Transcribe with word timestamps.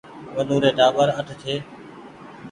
ونو 0.35 0.55
ري 0.63 0.71
ٽآٻر 0.77 1.07
اٺ 1.19 1.27
ڇي 1.41 1.55